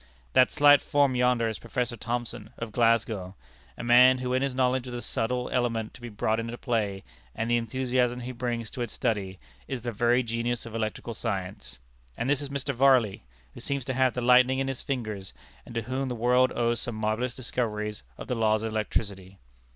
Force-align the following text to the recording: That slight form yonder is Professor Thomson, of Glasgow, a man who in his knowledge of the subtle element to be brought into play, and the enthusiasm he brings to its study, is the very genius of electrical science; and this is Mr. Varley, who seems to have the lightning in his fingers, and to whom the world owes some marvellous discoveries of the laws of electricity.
That 0.33 0.49
slight 0.49 0.81
form 0.81 1.13
yonder 1.13 1.47
is 1.47 1.59
Professor 1.59 1.95
Thomson, 1.95 2.49
of 2.57 2.71
Glasgow, 2.71 3.35
a 3.77 3.83
man 3.83 4.17
who 4.17 4.33
in 4.33 4.41
his 4.41 4.55
knowledge 4.55 4.87
of 4.87 4.93
the 4.93 5.01
subtle 5.03 5.47
element 5.51 5.93
to 5.93 6.01
be 6.01 6.09
brought 6.09 6.39
into 6.39 6.57
play, 6.57 7.03
and 7.35 7.47
the 7.51 7.57
enthusiasm 7.57 8.21
he 8.21 8.31
brings 8.31 8.71
to 8.71 8.81
its 8.81 8.93
study, 8.93 9.37
is 9.67 9.83
the 9.83 9.91
very 9.91 10.23
genius 10.23 10.65
of 10.65 10.73
electrical 10.73 11.13
science; 11.13 11.77
and 12.17 12.27
this 12.27 12.41
is 12.41 12.49
Mr. 12.49 12.73
Varley, 12.73 13.25
who 13.53 13.59
seems 13.59 13.85
to 13.85 13.93
have 13.93 14.15
the 14.15 14.21
lightning 14.21 14.57
in 14.57 14.69
his 14.69 14.81
fingers, 14.81 15.35
and 15.67 15.75
to 15.75 15.83
whom 15.83 16.09
the 16.09 16.15
world 16.15 16.51
owes 16.55 16.79
some 16.79 16.95
marvellous 16.95 17.35
discoveries 17.35 18.01
of 18.17 18.25
the 18.25 18.33
laws 18.33 18.63
of 18.63 18.71
electricity. 18.71 19.37